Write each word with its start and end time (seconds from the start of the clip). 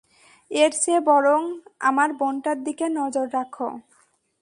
এরচেয়ে 0.51 0.99
বরং 1.09 1.41
আমার 1.81 2.09
বোনটার 2.19 2.57
দিকে 2.63 2.85
নজর 2.99 3.25
রাখো। 3.33 3.67